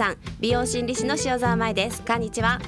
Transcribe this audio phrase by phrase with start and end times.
[0.00, 2.02] さん美容心理師の塩沢舞です。
[2.06, 2.58] こんにちは。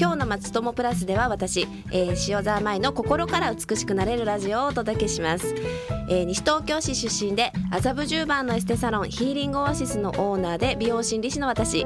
[0.00, 5.54] 今日の松友プラスでは私、えー、塩沢舞の心から美しくなれるラジオをお届けします、
[6.08, 11.84] えー、西東京市出身で麻布十番のエステサロンヒーリングオアシスのオーナーで美容心理師の私。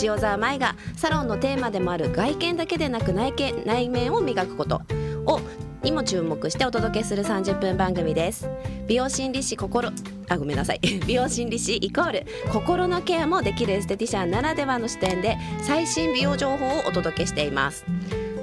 [0.00, 4.82] 塩沢舞がサロンのテーマでもある外見だけでなく内見内面を磨くこと
[5.26, 5.40] を
[5.84, 8.48] にも注目してお届けする30分番組です。
[8.86, 9.90] 美容心理師心
[10.28, 10.80] あごめんなさい。
[11.06, 17.84] 美容心理師イコール心のケアもできるエステティシャンならではの視点で最新美容情報をお届けしています。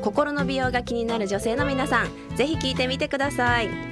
[0.04, 3.91] 心の美容が気になる女性の皆さんぜひ聞いてみてください。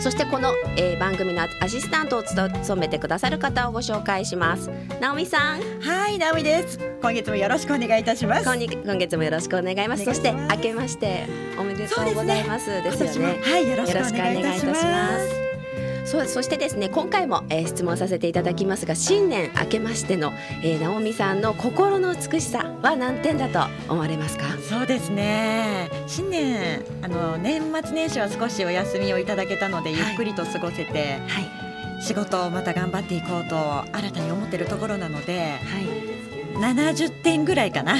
[0.00, 4.70] そしてこの、えー、番組のアシスタントを務めてくださる方をご紹介します。
[5.00, 5.60] 直美さん。
[5.80, 6.78] はい直美です。
[7.02, 8.44] 今月もよろしくお願いいたします。
[8.44, 10.04] 今月もよろしくお願いします。
[10.04, 11.26] そして明けまして
[11.58, 13.40] おめでとうございますですよね。
[13.42, 15.39] はいよろしくお願いいたします
[16.10, 20.32] そうそしてですね今回も、えー、質問させていただきますが新年明けましての、
[20.64, 24.46] えー、直美さんの心の美しさは何点だと思われますか？
[24.68, 25.88] そうですね。
[26.08, 31.40] 新年あの年末年始は少しお休みをいただけたので、ゆっくりと過ごせて、は
[32.00, 33.56] い、仕事をまた頑張っていこうと
[33.96, 35.58] 新たに思っているところなので、
[36.54, 37.94] はい、70点ぐらいかな。
[37.94, 37.98] あ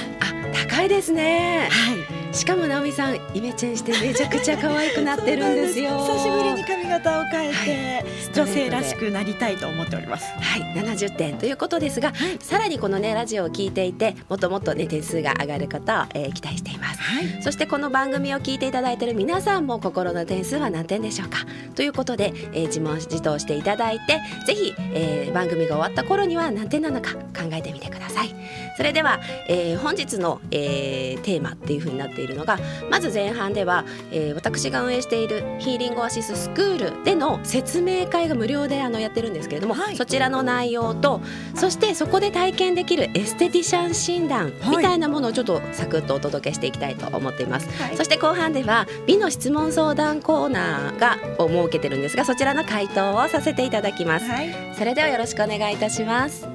[0.69, 1.69] 高いですね。
[1.71, 2.35] はい。
[2.35, 5.91] しかも直美さんイメチェンしてめちゃくちゃ可愛くなってるんですよ。
[6.07, 10.33] 久しぶりに髪型を変えて、はい、女性らしくなりたいと思っております。
[10.33, 10.63] はい。
[10.75, 21.39] 70点ということですが、はい、さらにこのねラジオを聞いていてもっともっとね点数が上がることを、えー、期待しています、はい、そしてこの番組を聞いていただいている皆さんも心の点数は何点でしょうか？
[21.77, 28.35] ということで、えー、自問自答していただいてぜひ、えー、番組が終わった頃には何点なのか考えてみてください。
[28.77, 32.59] それでは、えー、本日の、えー、テーマっていう風になっているのが
[32.91, 41.21] まず前半では、えー、私が運営しているヒーリングオアシススクールでの説明会が無料であのやってるんですけれども、はい、そちらの内容と
[41.55, 56.47] そしてそこで体験できるエステティシャン診断みたいなものをちょっとサクッとお届けしていきたいと思っています、はい、そして後半では美の質問相談コーナーがを設けてるんですがそちらの回答をさせていただきます、はい、それではよろしくお願いいたします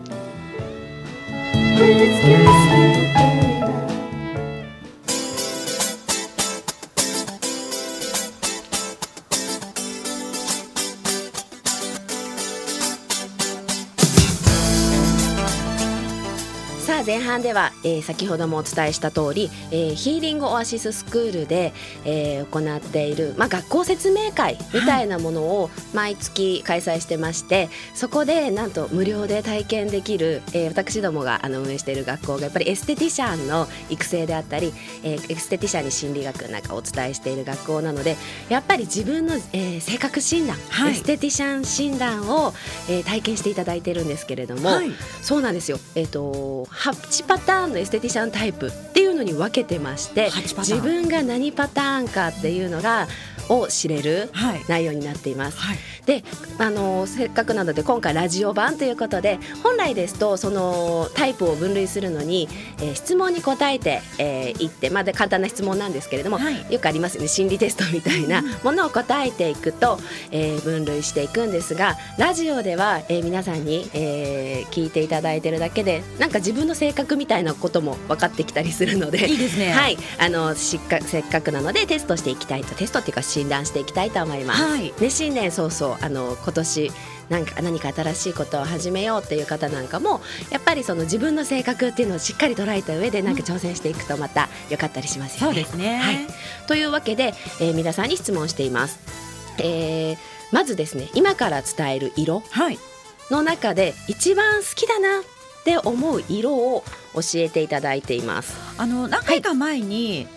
[17.06, 21.72] 前半では、えー、先ほどもお伝えした通り、えー、ヒーリングオアシススクールで、
[22.04, 34.74] えー、行っている、まあ、学校説明会みたいなものを毎月開催してまして、はい、そこでなんと無料で体験できる、えー、私どもがあの運営している学校がやっぱりエステティシャンの育成であったり、
[35.04, 38.16] えー、エステティシャンに心理学なんかお伝えしている学校なので
[38.50, 42.54] やっぱり自分の、えー、性格診断、はい、エステティシャン診断を、
[42.90, 44.90] えー、体験していただいてるんですけれども、はい、
[45.22, 45.78] そうなんですよ。
[45.94, 53.08] えっ、ー、と8パターンのエステティシャンタイプっていうのに分けてまして自分が何パターンかっていうのが
[53.50, 54.32] を知れる
[54.68, 55.58] 内容になっています。
[55.60, 56.24] はい、で
[56.58, 62.48] あのせっかくなので今回ラジオ版ということで本来ですとそのタイプを分類するのに、
[62.80, 67.28] えー、質問に答えてい、えー、ってまだ簡単な質問なんですけれども、はい、よくありますよね。
[67.28, 70.00] 心理テストみたいなものを答えていくと、
[70.32, 82.76] えー、分類していくんですがラジオでは、えー、皆さんに、えー、聞いていただいてるだけでなんか自分の性格みたいなことも分かってきたりするのでいいですね、はい、あのしっかせっかくなのでテストしていきたいと。
[82.76, 84.64] テストっていうか診断していきたいと思います。
[84.64, 86.92] はい、ね、新年早々あの今年
[87.30, 95.56] なんか何か新しいことを始めようっていう方なんかもやっぱりその自分の性格っていうのをしっかり捉えた上でなんか挑戦していくとまた良かったりしますよね。
[95.56, 96.18] そうですね、はい、
[96.68, 99.00] というわけで、えー、皆さんに質問しています。
[99.58, 100.18] えー、
[100.52, 102.44] まずですね今から伝える色
[103.32, 105.24] の中で一番好きだなっ
[105.66, 106.84] て思う色を
[107.16, 108.56] 教えていただいています。
[108.78, 110.28] あの何回か前に、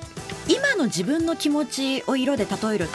[0.48, 2.88] 今の自分の気持ちを色で例える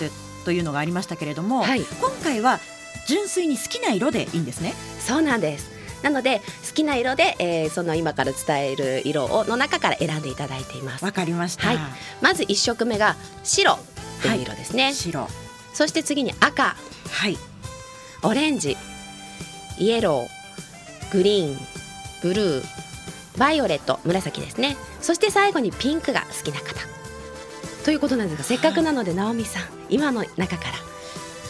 [0.44, 2.60] というのがありましたけれども、はい、今回は
[3.08, 4.74] 純粋に好きな色でいいんですね。
[5.00, 5.72] そうなんです
[6.04, 11.06] なので好きな色で、えー、その今から伝える色をの中から選んでいただいています。
[11.06, 11.68] わかりました。
[11.68, 11.78] はい、
[12.22, 13.80] まず一色目が白
[14.22, 14.86] という色ですね。
[14.86, 15.30] はい、白。
[15.74, 16.76] そして次に赤。
[17.10, 17.38] はい。
[18.24, 18.78] オレンジ、
[19.80, 21.58] イエロー、グリーン、
[22.22, 22.64] ブルー、
[23.38, 24.76] バイオレット、紫ですね。
[25.02, 27.03] そして最後にピンクが好きな方。
[27.84, 30.74] ということなんですがせっかくなので直美さん今の中から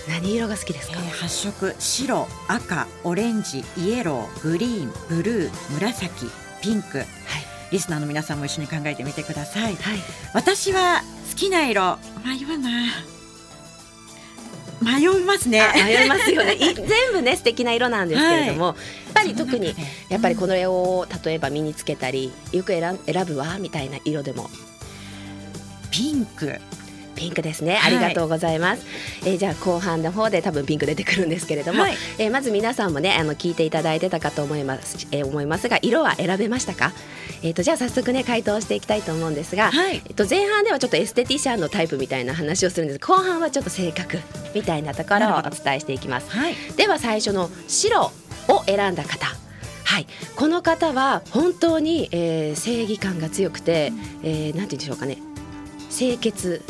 [0.10, 6.26] 何色が好きですか、えー、発色白赤オレンジイエローグリーンブルー紫
[6.62, 7.08] ピンク、はい、
[7.72, 9.76] リスナーの皆さんも一緒に考えてみてください、はい、
[10.34, 11.98] 私は好きな色。
[12.24, 12.70] 迷うな
[14.84, 15.62] 迷いますね。
[15.76, 16.58] 迷いますよね。
[16.76, 16.76] 全
[17.14, 19.76] 部ね素敵な色なんですけれども、はい、やっぱり特に
[20.10, 24.50] やっぱりこの絵を例えば身につけたりよく選選ぶわみたいな色でも
[25.94, 26.60] ピンク。
[27.16, 28.84] ピンクですね、ありがとうございます、
[29.22, 36.92] はい、えー、じゃあ後半の方で多分ピンク出てくるんですけれども、はい、えー、まず皆さんもねあの聞いていただいてたかと思います、えー、思いますが色は選べましたか？
[37.44, 43.00] えーと、じゃあ早速ね回答していきたいと思うんですが、はい、えー、と前半ではちょっとエステティシャンのタイプみたいな話をするんです。
[43.00, 44.18] 後半はちょっと性格
[44.56, 48.12] みたいなところをお伝えしていきます、はい、では最初の白
[48.48, 49.28] を選んだ方。
[49.84, 53.94] はい、この方は本当に、えー、正義感が強くて、
[54.24, 55.20] えー、なんて言うんでしょうかね
[55.94, 56.62] 清潔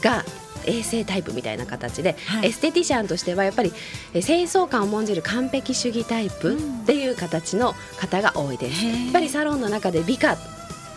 [0.00, 0.24] が
[0.66, 3.72] 衛生タイプみたいな形で、はい、エステティシャンとしてはやっぱり
[4.12, 8.84] 清掃感を重んじる完璧主義タイプっていう形の方が多いです。
[8.84, 10.36] やっぱりサロンの中で美化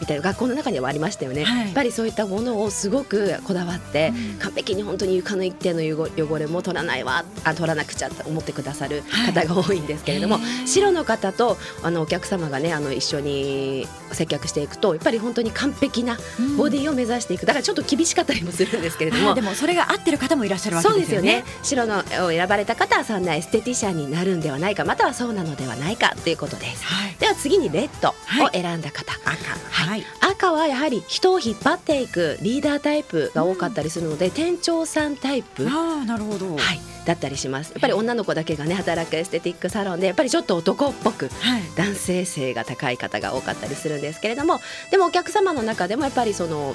[0.02, 16.18] みたいな学校の中にはありましたよね、はい、やっぱりそういったものをすごくこだわって、うん、完璧に本当に床の一定の汚れも取らないわあ取らなくちゃと思ってくださる方が多いんですけれども、はい、白の方とあのお客様がねあの一緒に接客していくとやっぱり本当に完璧な
[16.58, 17.46] ボディを目指していく。
[17.46, 21.44] だからちょっと厳しかったりもするんですけれども、はい、でもそれが合ってる方もいらっしゃるわけですよね。
[21.62, 26.84] 白のを選ばれた方はそんなエステティシャンになるんではないかまたはそうなのではないかということです。
[27.20, 28.14] では次にレッドを
[28.52, 29.32] 選んだ方、赤。
[29.70, 35.68] はい、赤はやはり人を引っ張っていくリーダータイプが多かったりするので、うん、店長さんタイプ。
[35.70, 37.72] あなるほど、はい、だったりします。
[37.72, 44.60] やっぱり女の子だけがね働くエステティックサロンでやっぱりちょっと男っぽく、はい、男性性が高い方が多かったりするんですけれども
[44.92, 46.74] でもお客様の中でもやっぱりその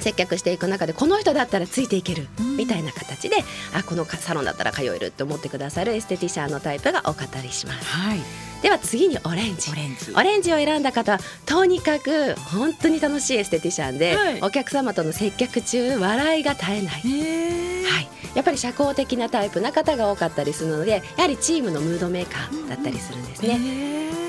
[0.00, 7.84] 接客していく中でこの人だったらついていけるみたいな形で、うん、あこのサロンだったら通えるって思ってくださるエステティシャンのタイプが多かったりします。
[7.84, 8.18] はい。
[8.62, 9.70] では次にオレンジ。
[9.70, 10.52] オレンジ。
[10.52, 24.19] を選んだ方はとにかく本当に楽しいエステティシャンで、はい、お客様との接客中笑いが絶えない、はい、やっぱり社交的なタイプな方が多かったりするのでやはりチームのムードメーカーだったりするんですね。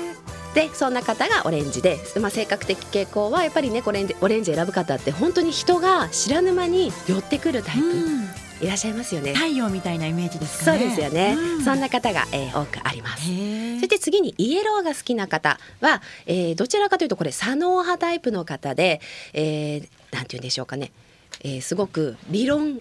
[0.54, 8.42] でそんな方がオレンジで、まあ、性格的傾向はやっぱりねオレンジオレンジ選ぶ方って本当に人が知らぬ間に寄ってくるタイプ。
[8.62, 9.34] いらっしゃいますよね。
[9.34, 10.78] 太陽みたいなイメージですかね。
[10.78, 13.24] そうですよね、うん、そんな方が、えー、多くあります。
[13.24, 19.00] そして次にイエローが好きな方は、えー、どちらかというとこれ左脳派タイプの方で、
[19.32, 20.92] えー、なんて言うんでしょうかね、
[21.42, 22.80] えー、すごく理論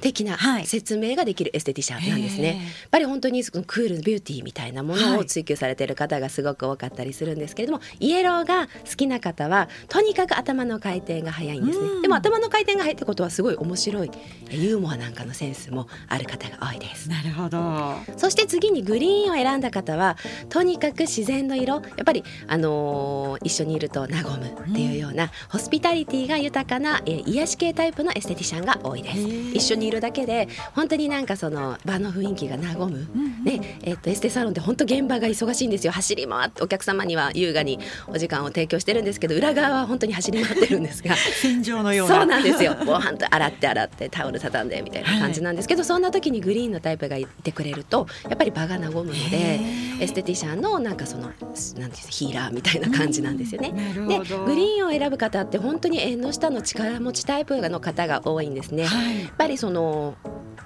[0.00, 2.48] 的な説明ができるエステティシャンなんですね。
[2.48, 12.02] はい、やっぱり本当にそのクールビューティーみたいなものを追求されている方がすごく多かったりするんですけれども、イエローが好きな方はとにかく頭の回転が速いんですね。
[12.02, 14.10] でも頭の回転が速いってことはすごい面白い
[14.50, 17.08] ユーモアなんかのセンスもある方が多いです。
[17.08, 17.94] なるほど。
[18.16, 20.16] そして次にグリーンを選んだ方は
[20.48, 29.18] とにかく自然の色やっぱりあのー、一緒にいると和むっていうような、うん、ホスピタリティが豊かな、えー、癒し系タイプのエステティシャンが多いです。
[29.54, 35.92] 一緒にいるだけで本当になんかその場の雰囲気が和む、うんねえー、とエステサロンって本当現場が忙しいんですよ。
[35.92, 37.78] 走り回ってお客様には優雅に
[38.08, 41.14] お時間を提供してるんですけど裏側は本当に走り回ってるんですが。
[41.40, 42.14] 戦場のような。
[42.16, 42.74] そうなんですよ。
[42.84, 49.60] もう本当洗って洗ってタオル畳んでみたいな感じなんですけど、はい、そんな時にグリーンのタイプがいてくれるとやっぱり場が和むので
[50.00, 53.72] エステティシャンのなんかそのなんていうヒーラーみたいな感じなんですよね。
[54.08, 58.86] でグリーンを選ぶ方って本当に縁の下の力持ちタイプの方が多いんですね。
[58.86, 60.16] はい、やっぱりその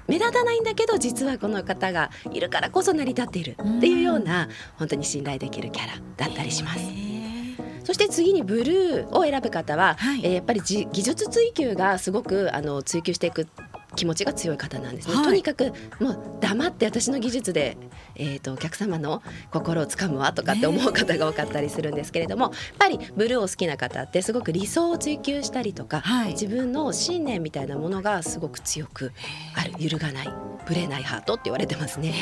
[0.09, 3.56] 目立たないんだけど実はこの方がいるからこそ成り立っている。
[3.61, 6.80] っていうような本当に信頼できるキャラだったりします。
[7.85, 13.49] そして次にブルーを選ぶ方は、はい、えー、やっぱり技術追求がすごくあの追求していく
[13.97, 17.76] 気持ちが強い方なんですね、はい、とにかくもう黙って私の技術で、
[18.16, 29.12] えーと、お客様の心をつかむわとかって思う方が多かったりするんですけれども、やっぱりブルーを好きな方ってすごく理想を追求したりとか、はい、自分の信念みたいなものがすごく強く
[29.54, 29.73] ある。
[29.78, 30.28] 揺るがない
[30.66, 32.14] ぶれないハートって言われてますね。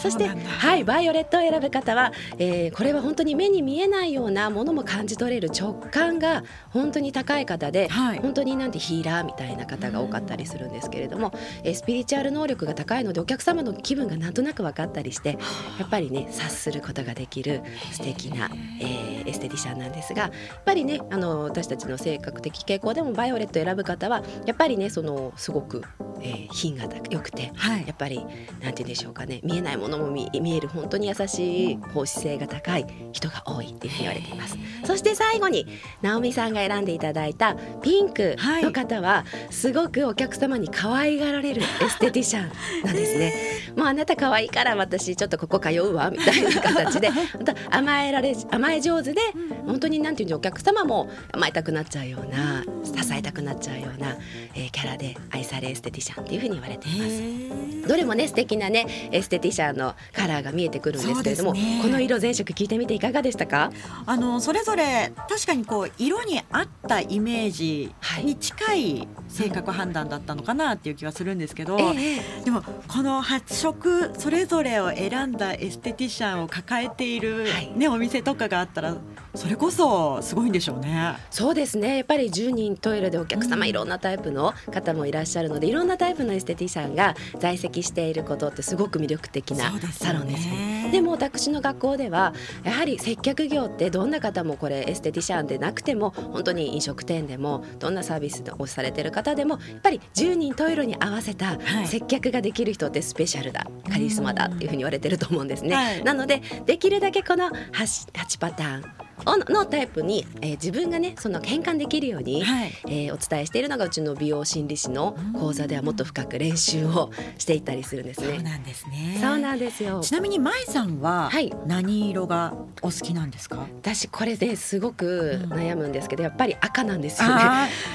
[0.00, 11.32] そしてはいバイオレットを選ぶ方は、えー、これは本当に目に見えないようなものも感じ取れる直感が本当に高い方で、はい、本当になんてヒーラーみたいな方が多かったりするんですけれども、
[11.64, 20.32] えー、スピリチュアル能力が高いのでお客様の気分がなんとなく分かったりしてやっぱりね察することができる素敵な、えー、エステティシャンなんですがやっ
[20.64, 25.82] ぱりねあの私たちの性格的傾向でもバイオレットを選ぶ方はやっぱりねそのすごく、
[26.20, 34.56] えー、品が良くて、はい、やっぱりなんて言うんでしょうかね見えないものも見える本当に優しい奉仕性が高い人が多いっていうふうに言われています。
[34.84, 35.66] そして最後に
[36.02, 43.34] 直美さんが選んでいただいたピンクの方は、すごくお客様に可愛がられるエステティシャンなんですね、
[43.76, 47.10] もうあなた可愛いから私ちょっとここ通うわみたいな形で
[47.70, 49.20] 甘えられ甘え上手で
[49.64, 54.16] 本当になんていうお客様も甘えたくなっちゃうような支えたくなっちゃうような、
[54.54, 57.88] えー、キャラで愛されエステティシャンっていうふうに言われています。
[57.88, 63.70] どれもね素敵なねエステティシャンのカラーが見えてくるんですけれども、ね、この色全色聞いてみていかがでしたか？
[64.04, 78.96] あのそれぞれ確かにこう色に合ったイメージに近い性格判断だったのかなっていう気はするんですけど、えー、でもこの8色それぞれを選んだエステティシャンを抱えているね、はい、お店とかがあったら
[79.36, 81.16] それこそすごいんでしょうね。
[81.30, 90.88] そうですねやっぱり10人トイレでお客様いろんなタイプの方もいらっしゃるのでいろんなタイプのエステティシャンが在籍していることってすごく魅力的なサロンですね。
[90.92, 105.74] でも私の学校ではやはり接客業ってどんな方もこれエステティシャンでなくても本当に飲食店でもどんなサービスをされてる方でもやっぱり10人トイレに合わせた接客ができる人ってスペシャルだ、カリスマだっていうふうに言われてると思うんですね。
[105.74, 118.34] はい、なのでできるだけこの 8, 8パターンのタイプに、えー、自分がねその変換できるように、はい、えー、お伝えしているのがうちの美容心理師の講座ではもっと深く練習をしていったりするんですね。
[118.34, 119.18] そうなんですね。
[119.20, 120.00] そうなんですよ。
[120.00, 121.30] ちなみに舞さんは
[121.66, 123.66] 何色がお好きなんですか？
[123.80, 127.42] 私これですごく悩むんですけど、やっぱり赤なんですよね。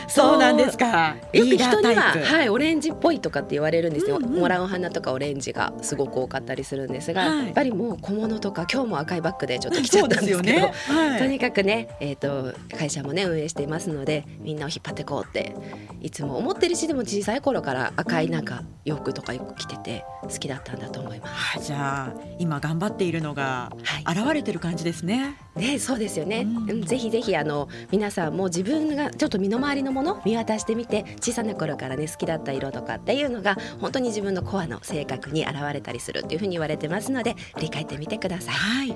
[0.07, 1.15] そうなんですか。
[1.33, 4.17] よく人にははいオレンジっぽいとかって言われるんですよ。
[4.17, 15.55] うんうん、もらう花とかオレンジがすごく多かったりするんですが、はい、やっぱりもう小物とか今日も赤いバッグでちょっと着ちゃったんですけど、ねはい、とにかくね、えーと、会社もね運営していますのでみんなを引っ張っていこうって
[16.01, 21.33] いつも思ってるしでも小さい頃から赤いなんか洋服とかよく着てて好きだったんだと思います。
[21.33, 23.71] はい、じゃあ今頑張っているのが
[24.07, 25.37] 現れてる感じですね。
[25.55, 26.41] はい、ねそうですよね。
[26.41, 38.55] うん、ぜひぜひあの皆さんも自分がちょっと身の回りのもの見渡してみて小さな頃からね好きだった色とかっていうのが本当に自分のコアの性格に現れたりするっていうふうに言われてますので振り返ってみてください。
[38.55, 38.95] はい、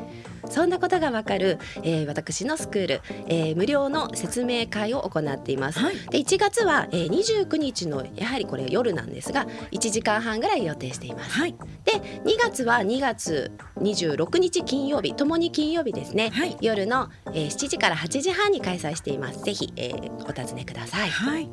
[0.49, 5.79] そんなことがわかる、えー、私のスクール、えー、無料の説明会を行っています。
[5.79, 11.31] はい、で1月は、えー、29日のやはりこれ夜なんですが1時間半ぐらい予定しています。
[11.31, 19.43] はい、で2月は2月26日金曜日ともに金曜日ですね、はい、夜の、えー、7時から8時半に開催しています。
[19.43, 21.09] ぜひ、えー、お尋ねください。
[21.09, 21.49] はい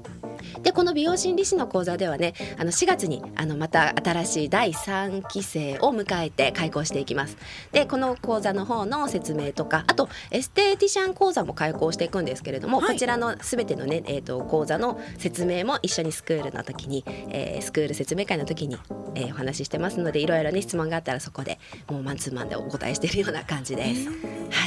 [0.62, 7.36] でこの美容心理師の講座ではねあの4月にあのまた新しい第3期生を迎えて開講していきます
[7.72, 18.76] でこの講座の方の説明とかあとエステティシャン講座も開講していくんですけれども、はい、こちらのすべてのね、えーと、講座の説明も一緒にスクールの時に、えー、スクール説明会の時に、
[19.14, 21.58] えー、お話ししてますのでいろいろね質問があったらそこで
[21.88, 24.08] もうマンツーマンでお答えしているような感じです。
[24.08, 24.14] は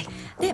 [0.01, 0.04] い。
[0.04, 0.04] で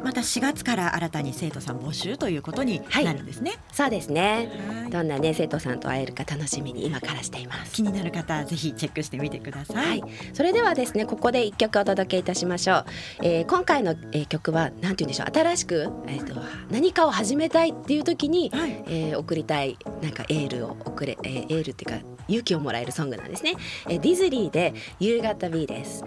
[0.03, 3.51] また4月から新たに生徒さん募集ということになるんですね。
[3.51, 4.50] はい、そうですね。
[4.91, 7.74] どんなね生徒さんと会えるか楽しみに今からしています。
[7.74, 10.01] 気になる方ぜひチェックしてみてください。
[10.01, 12.86] はい、それではですねここで一曲お届けいたしましょう。
[13.24, 23.55] えー、今回の、えー、曲はなんて言うんでしょう新しくえっ、ー、と何かを始めたいっていう時に、はい、えー、送りたいなんかエールを送れ、えー、エールっていうか勇気をもらえるソングなんですね。
[23.88, 26.03] えー、ディズニーで夕方 B です。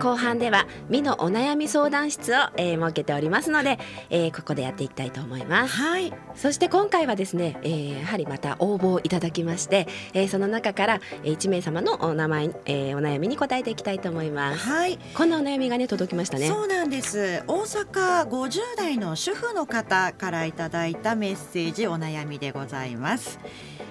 [0.00, 5.76] 後半では美のお悩み相談室を、えー、設けておりますので、えー、ここでやっていきたいと思います。
[5.76, 6.10] はい。
[6.34, 14.58] そして今回はですね、えー、やはりまた応募いただきまして、えー、その中から1名様のお名前、えー、お悩みに答えていきたいと思います。
[14.66, 14.98] はい。
[15.14, 16.48] こんなお悩みがね届きましたね。
[16.48, 17.42] そうなんです。
[17.46, 23.38] 大阪50代の主婦の方からいただいたメッセージお悩みでございます。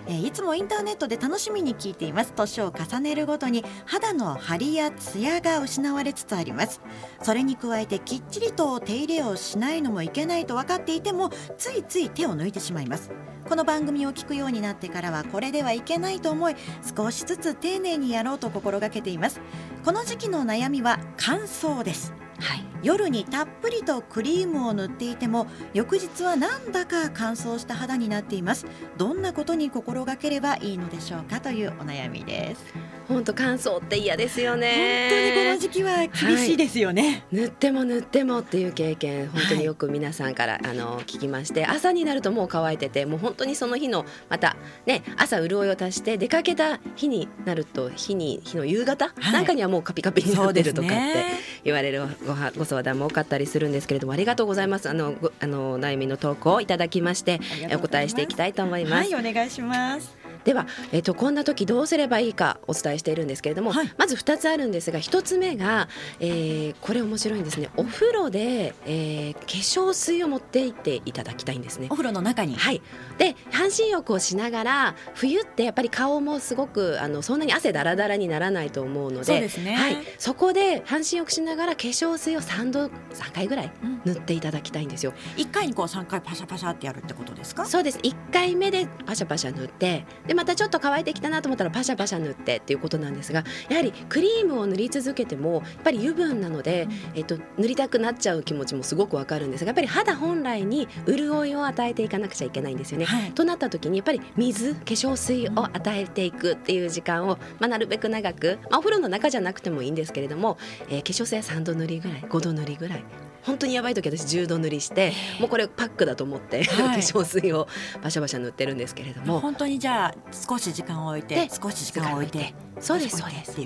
[0.09, 6.82] えー、いつもインターネットで楽しみに聞いています年を重ねるごとに肌の張りやツヤが失われつつあります。
[7.22, 13.12] それに加えてきっちりと手入れをしないのもいけないと分かっていてもついつい手を抜いてしまいます。
[13.48, 16.56] この番組を聞くようになってからはこれではいけないと思い
[16.96, 19.42] 少しずつ丁寧にやろうと心がけています。
[19.86, 22.14] この時期の悩みは乾燥です。
[22.40, 28.65] はい、夜にたっぷりとクリームを塗っていても翌日はなんだか乾燥した肌になっています。
[28.98, 32.65] どんなことに心がければいいのでしょうかというお悩みです。
[33.07, 35.09] 本当乾燥って嫌ですよね。
[35.09, 51.25] 本当にこの時期は厳しいですよね、はい、塗っても塗ってもっていう経験本当によく皆さんから、はい、あの聞きまして朝になるともう乾いててもう本当にその日のまたね朝潤いを足して出かけた日になると日に日の夕方、はい、なんかにはもうカピカピになってるとかって
[51.63, 54.88] 言われるごはご相談も多かったりするんですけれどもありがとうございます。
[54.90, 57.40] あのあの悩みの投稿をいただきまして
[57.74, 59.14] お答えしていきたいと思います。
[59.14, 65.88] はいお願いしますでは、えーと、こんな時どうすればいいかお伝えしているんですけれども、はい、まず2つあるんですが1つ目が、
[66.19, 67.69] えー、これ面白いんですね。
[67.77, 71.88] お風呂で、えー、化粧水を持っていっていただきたいんですね。
[71.89, 72.55] お風呂の中に？
[72.55, 72.81] はい。
[73.17, 83.72] で半身浴をしながら冬ってやっぱり顔もすごくあのそんなに汗だらだらにならないと思うのでそうですね、はい、そこで半身浴しながら化粧水を3度3回ぐらい
[84.05, 87.65] 塗っていただきたいんですよ、うん、1回にこう3回パシャパシャってやるってことですか？
[87.65, 88.00] そうです。
[88.00, 103.05] 1回目でパシャパシャ塗ってでまたちょっと乾いてきたなと思ったらパシャパシャ塗ってっていうことなんですがやはりクリームを塗り続けてもやっぱり油分なので、うん、えっと、塗りたくなっちゃう気持ちもすごくわかるんですがやっぱり肌本来に潤いを与えていかなくちゃいけないんですよね。
[103.05, 110.59] はい、となった時にやっぱり水化粧水を与えていくっていう時間を、まあ、なるべく長く、まあ、お風呂の中じゃなくてもいいんですけれども、
[110.89, 113.03] えー、化粧水は3度塗りぐらい5度塗りぐらい
[113.50, 117.68] 本当にやばい時私10度塗りしてもうこれパックだと思って、はい、化粧水を
[118.01, 119.39] バシャバシャ塗ってるんですけれども。
[119.39, 123.60] 本当にじゃあ少し時間を置いて少し時間を置いてそうですそうです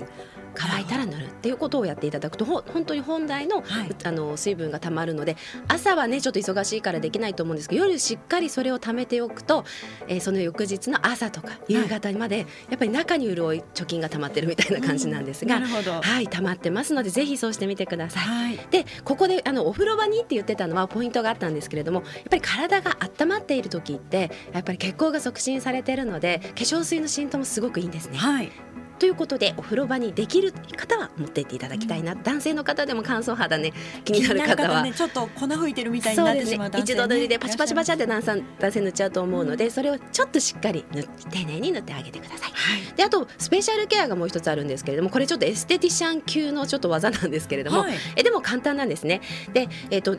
[0.54, 5.36] 乾いたら塗るっていうことをやっていただくと本当に本来のはい、あの水分がたまるので
[5.68, 9.64] 朝はねちょっと忙しいからできないと思うんですけど夜しっかりそれを貯めておくと、
[10.08, 18.22] えー、その翌日の朝とか夕方まで、やっぱり中に潤い貯金がたまってるみたいな感じなんですが、うん、はい溜まってますのでぜひそうしてみてください。
[18.22, 28.18] はい、でここであのお風呂場にって言ってたのはポイントがあったんですけれどもやっぱり体が温まっている時ってやっぱり血行が促進されているので化粧水の浸透もすごくいいんですね。
[28.18, 28.52] はい
[28.98, 33.72] ということでお風呂場にできる方は持っていっていただきたいな、うん、男性の方でも乾燥肌ね
[34.04, 49.20] 気になる方は、ね、ちょっと粉吹いてるみたいになってしまう、ね、一度塗りでパチパチパチって男性男性塗っちゃうと思うので、うん、それをちょっとしっかり塗丁寧に塗ってあげてください、はい、であとスペシャルケアがもう一つあるんですけれどもこれちょっとエステティシャン級のちょっと技なんですけれども、はい、えでも簡単なんですね。
[49.52, 50.18] でえっ、ー、と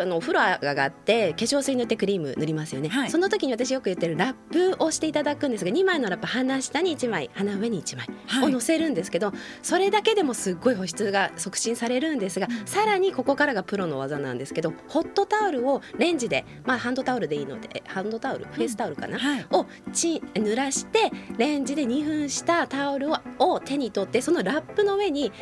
[0.00, 23.08] あのお風呂があって化粧水塗ってクリーム塗りますよね、はい、その時に私よく言ってるラップをしていただくんですが2枚のラップ鼻下に1枚鼻上に1枚を乗せるんですけど、はい、それだけでもすっごい保湿が促進されるんですが、うん、さらにここからがプロの技なんですけどホットタオルをレンジで、まあ、ハンドタオルでいいのでハンドタオルフェイスタオルかな、うんはい、をち濡らしてレンジで2分したタオル
[23.38, 25.32] を手に取ってそのラップの上に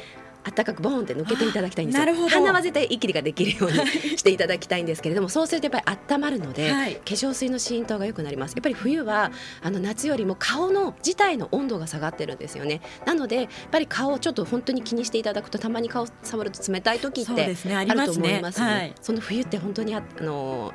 [0.50, 2.28] 暖かくボーンって抜けていただきたいんですよ。
[2.28, 8.52] 鼻は絶対息ができるようにしていただきたいんですけれどもそうするとやっぱり温まるので、はい、化粧水の浸透が良くなります。
[8.52, 9.30] やっぱり冬は
[9.62, 12.80] あの夏よりも顔の自体の温度が下がってるんですよね。
[13.06, 20.72] なのでやっぱり顔をちょっと本当に気にしていただくとたまに顔触ると冷たい時ってあると思いますね、その冬って本当にああの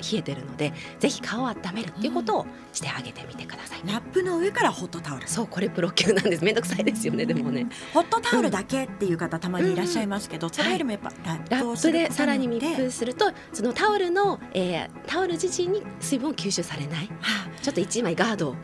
[0.00, 5.28] 冷えてるのでぜひ顔を温めるっていうことをしてあげてみてください、うん、ラップの上からホットタオル。
[5.28, 6.44] そうこれプロ級なんです。
[6.44, 7.66] めんどくさいですよねでもね。
[7.92, 18.56] ホットタオルだけっていう方たまにいらっしゃいますけど、うん、それよりもやっぱラップでさらに密封するとそのタオルの、えー、タオル自身に水分を吸収されない、はあ、ちょっと一枚ガードを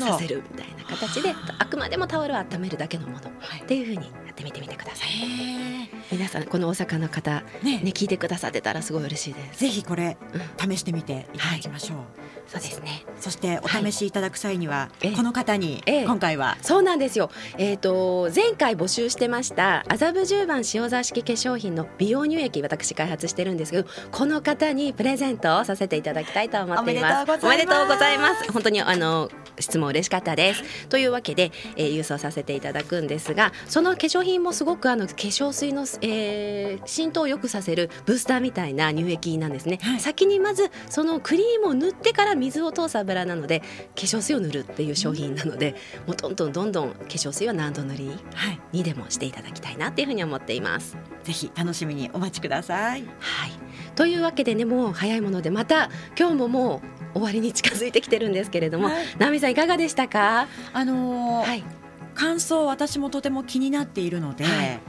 [0.00, 1.66] させるみたいな形であ。
[1.74, 5.08] くまでもタオルを温めるだけのもの、はい、っていうふうにやってみてみてください。
[6.10, 9.60] 皆さんこの大阪の方ねね聞いてくださってたらすごい嬉しいです。
[9.60, 10.16] ぜひこれ、
[10.60, 11.98] うん、試してみていただきましょう。
[11.98, 12.06] はい、
[12.46, 13.04] そうですね。
[13.20, 17.30] そしてお試しいただく際には、はい、この方に、今回はそうなんですよ。
[17.58, 27.46] えっ、ー、と前回募集してました麻布十番塩沢式化粧品の美容乳液私開発してるんですけどこの方にプレゼントをさせていただきたいと思っています。
[27.46, 28.52] おめでとうございます。
[28.52, 30.88] 本当にあの質問嬉しかったです。
[30.88, 43.66] というわけで、えー、郵送させていただくんですがその化粧品もすごくあの化粧水の、えー、浸透を良くさせるブースターみたいな乳液なんですね、はい、先にまずそのクリームを塗ってから水を通す油なので化
[44.02, 45.74] 粧水を塗るっていう商品なので、
[46.06, 48.10] もうどんどんどんどん化粧水は何度塗り
[48.72, 50.96] にでもしていただきたいなっていうふうに思っています。
[51.22, 53.04] ぜひ楽しみにお待ちください。
[53.20, 53.52] はい。
[53.94, 56.82] というわけでねもう早いものでまた今日もも
[57.14, 60.48] う終わりに近づいてきてるんですけれども、はい、ナミさんいかがでしたか？
[60.72, 61.64] あのー、はい、
[62.14, 64.80] 感想私もとても気になっているので、はい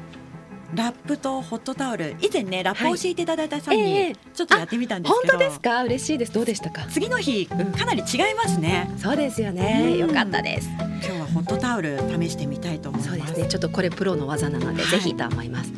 [0.76, 2.16] ラップとホットタオル。
[2.22, 5.84] 以前ねラップを教えていただいた際にちょっとやってみたんですけど、はいえー、本当ですか？
[5.84, 6.34] 嬉しいです。
[6.34, 6.86] どうでしたか？
[6.90, 9.98] 次の日かなり違いますね、うん、そうですよね。
[9.98, 10.70] よかったです。
[10.78, 13.10] 今日はホットタオル試してみたいと思います。
[13.10, 13.48] そうですね。
[13.48, 15.72] ちょっとこれプロの技なので、はい、ぜひと思います。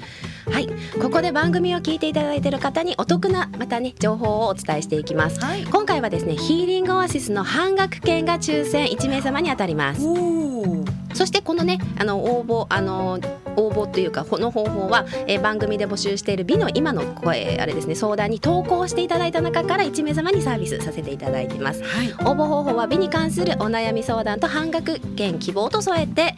[0.50, 0.70] はい。
[1.02, 10.02] ここで番組を聞いていただいている方にお得なまたね情報をお伝えしていきます、はい、今回はですねヒーリングオアシスの半額券が抽選1名様に当たります
[11.18, 13.20] そしてこのねあの応募あの
[13.56, 26.36] 応募というかこの方法は、えー、番組で募集している美の今の声あれですね相談に投稿していただいた中から1名様にサービスさせていただいています、はい、応募方法は美に関するお悩み相談と半額券希望と添えて、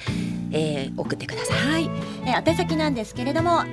[0.52, 1.90] えー、送ってください、はい、
[2.26, 3.64] えー、宛先なんですけれども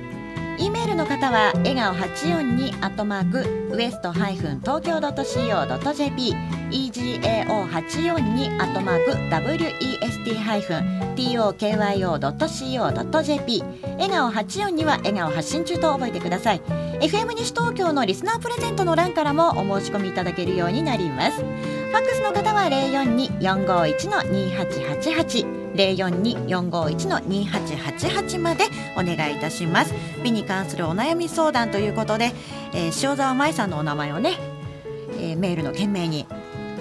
[0.59, 3.41] E メールの方は笑顔842アットマーク
[3.75, 6.33] ウエストハイフン東京ドット CO.jp
[6.71, 10.77] egao842 アットマーク west ハイフン
[11.15, 16.61] tokyo ドット CO.jp 笑顔842は笑顔発信中と覚えてください。
[17.01, 21.37] FM 西東京のリスナープレゼントの欄からもお申し込みいただけるようになります。
[21.37, 28.63] ファックスの方は042-451の2888 042-451-2888まで
[28.95, 29.93] お願いいたします。
[30.27, 32.31] 美に関するお悩み相談ということで、
[32.73, 34.37] えー、塩沢舞さんのお名前をね、
[35.19, 36.27] えー、メールの件名に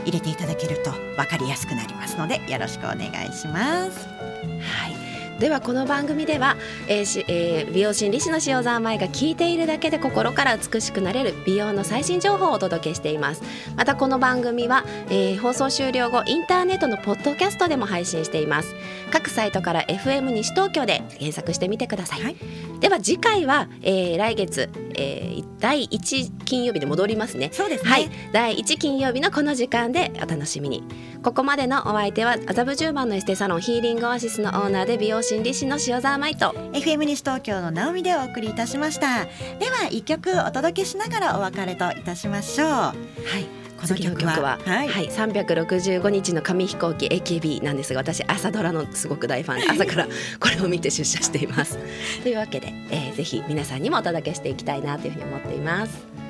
[0.05, 4.07] 入れていただけると分かりやすくなりますのでよろしくお願いします。
[4.09, 4.97] はい。
[5.39, 6.57] ではこの番組では、
[6.89, 13.43] えーえー、美容心理師の塩沢舞が聞いているだけで心から美しくなれる美容の最新情報をお届けしています。
[13.77, 18.75] またこの番組は、えー、放送終了後インターネットのポッドキャストでも配信しています。
[19.11, 22.37] 各サイトから FM 西東京で検索してみてください、はい、
[22.81, 27.51] では次回は、えー、来月、えー、第1金曜日で戻りますね。
[27.53, 30.85] そうですね、はい、第1金曜日のこの時間でお楽しみに。
[31.23, 36.53] ここまでのお相手は麻布十番のエステサロンヒーリングオアシスのオーナーで美容心理師の塩沢舞と。
[36.73, 39.25] FM 西東京の直美でお送りいたしました。
[39.59, 42.69] では一曲お届けしながらお別れといたしましょう。
[42.69, 42.93] は
[43.39, 50.09] いこの曲は、はい、はい、365日の紙飛行機 AKB なんですが私朝ドラのすごく大ファンで朝から
[50.41, 51.79] これを見て出社しています。
[52.23, 56.26] というわけで、えー、ぜひ皆さんにもお届けしていきたいなというふうに思っています